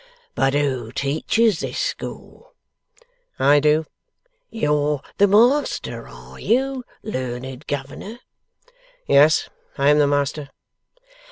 [0.33, 2.55] But who teaches this school?'
[3.37, 3.85] 'I do.'
[4.49, 8.17] 'You're the master, are you, learned governor?'
[9.05, 9.51] 'Yes.
[9.77, 10.49] I am the master.